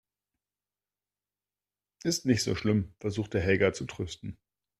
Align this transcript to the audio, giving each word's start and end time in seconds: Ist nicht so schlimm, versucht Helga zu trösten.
Ist 2.03 2.25
nicht 2.25 2.41
so 2.41 2.55
schlimm, 2.55 2.91
versucht 2.99 3.35
Helga 3.35 3.71
zu 3.71 3.85
trösten. 3.85 4.39